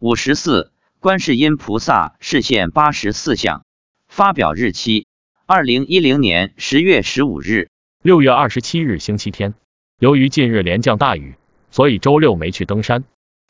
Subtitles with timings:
[0.00, 0.70] 五十四，
[1.00, 3.64] 观世音菩萨示现八十四相。
[4.06, 5.08] 发表日期：
[5.44, 7.68] 二零一零年十月十五日。
[8.00, 9.54] 六月二十七日星期天。
[9.98, 11.34] 由于近日连降大雨，
[11.72, 13.02] 所以周六没去登山。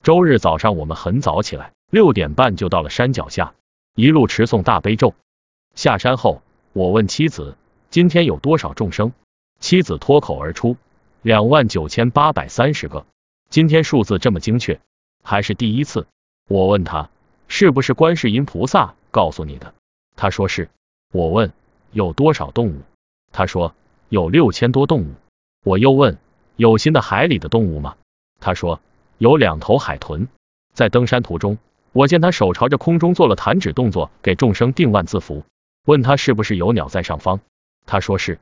[0.03, 3.53] 周日早上我们很早起来，六点半就到了山脚下，
[3.95, 5.15] 一路持诵大悲咒。
[5.75, 6.43] 下山后，
[6.73, 7.59] 我问妻子
[7.91, 9.13] ：“今天有多少众生？”
[9.61, 10.79] 妻子脱口而出
[11.21, 13.05] ：“两万九千八百三十个。”
[13.51, 14.81] 今天数字这么精确，
[15.23, 16.07] 还是第一次。
[16.49, 17.09] 我问他
[17.47, 19.75] ：“是不是观世音菩萨告诉你的？”
[20.17, 20.69] 他说是。
[21.13, 21.53] 我问
[21.93, 22.81] ：“有多少动物？”
[23.31, 23.75] 他说
[24.09, 25.15] ：“有六千多动物。”
[25.65, 26.19] 我又问。
[26.57, 27.95] 有新的海里的动物吗？
[28.41, 28.81] 他说
[29.19, 30.27] 有两头海豚。
[30.73, 31.57] 在登山途中，
[31.93, 35.45] 我见他手朝着空中做了弹指动作，给众生定万字符。
[35.87, 37.39] 问他是不是有鸟在上方？
[37.87, 38.41] 他说是。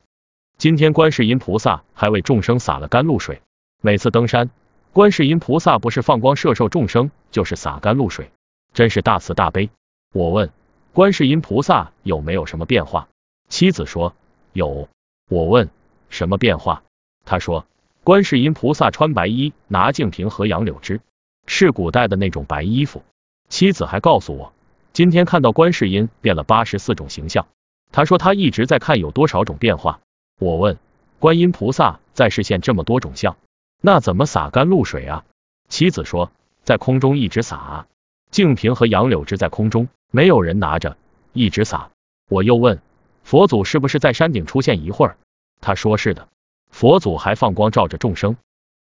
[0.57, 3.41] 今天观世音菩萨还为众生洒了甘露水。
[3.81, 4.49] 每次登山，
[4.97, 8.31] 观世音菩萨不是放光摄受众生，就是洒甘露水，
[8.73, 9.69] 真是大慈大悲。
[10.11, 10.49] 我问
[10.91, 13.07] 观世音菩萨有没有什么变化？
[13.47, 14.15] 妻子说
[14.53, 14.89] 有。
[15.29, 15.69] 我问
[16.09, 16.81] 什么变化？
[17.25, 17.67] 他说。
[18.03, 20.99] 观世音菩萨穿白衣，拿净瓶和杨柳枝，
[21.45, 23.03] 是古代的那种白衣服。
[23.49, 24.51] 妻子还告诉我，
[24.93, 27.45] 今天看到观世音变了八十四种形象。
[27.91, 29.99] 他说他一直在看有多少种变化。
[30.39, 30.79] 我问，
[31.19, 33.37] 观音菩萨在视现这么多种相，
[33.81, 35.25] 那怎么洒甘露水啊？
[35.69, 36.31] 妻子说，
[36.63, 37.87] 在空中一直洒啊，
[38.31, 40.97] 净瓶和杨柳枝在空中，没有人拿着，
[41.33, 41.91] 一直洒。
[42.29, 42.81] 我又问，
[43.23, 45.17] 佛祖是不是在山顶出现一会儿？
[45.61, 46.27] 他说是的。
[46.69, 48.37] 佛祖还放光照着众生。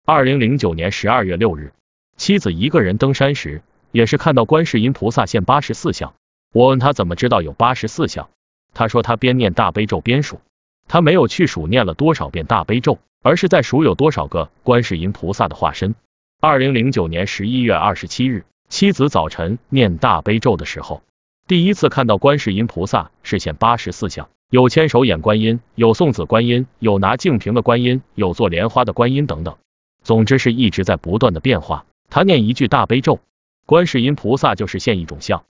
[0.06, 1.72] 二零零九年十二月六日，
[2.18, 6.14] 妻子一个人登山时，也是看到观世音菩萨现八十四相。
[6.52, 8.30] 我问他怎么知道有八十四相，
[8.74, 10.42] 他说他边念大悲咒边数，
[10.90, 15.96] 他没有去数念了多少遍大悲咒，而是在数有多少个观世音菩萨的化身。
[16.42, 21.04] 二零零九年十一月二十七日，妻子早晨念大悲咒的时候，
[21.48, 24.28] 第一次看到观世音菩萨是现八十四相。
[24.50, 29.58] 有千手眼观音，有送子观音，有拿净瓶的观音，有做莲花的观音等等。
[30.02, 31.86] 总之是一直在不断的变化。
[32.10, 33.20] 他念一句大悲咒，
[33.68, 35.44] 观世音菩萨就是现一种相。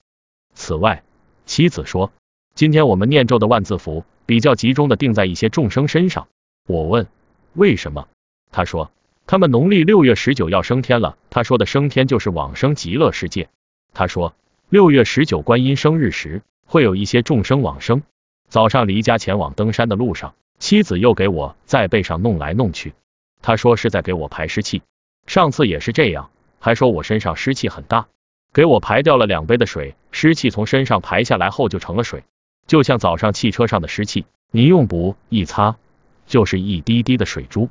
[0.54, 1.02] 此外，
[1.46, 2.12] 妻子说，
[2.60, 6.28] 今天我们念咒的万字符比较集中的定在一些众生身上。
[6.68, 7.08] 我问
[7.54, 8.10] 为什么？
[8.52, 8.92] 他说
[9.26, 11.16] 他们农历六月十九要升天了。
[11.30, 13.48] 他说的升天就是往生极乐世界。
[13.94, 14.36] 他说
[14.68, 18.04] 六月十九观音生日时会有一些众生往生。
[18.50, 22.92] 早上离家前往登山的路上，妻子又给我在背上弄来弄去，
[23.42, 24.82] 他说是在给我排湿气。
[25.28, 28.08] 上次也是这样，还说我身上湿气很大，
[28.52, 32.26] 给我排掉了两杯的水，湿气从身上排下来后就成了水，
[32.70, 35.78] 就像早上汽车上的湿气，你用布一擦，
[36.28, 37.68] 就是一滴滴的水珠。